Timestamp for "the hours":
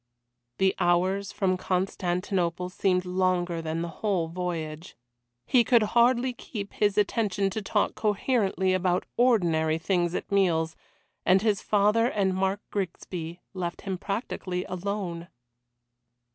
0.57-1.31